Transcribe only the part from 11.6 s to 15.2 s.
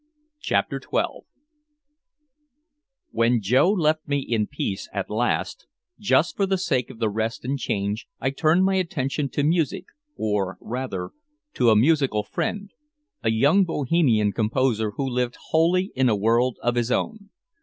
a musical friend, a young Bohemian composer who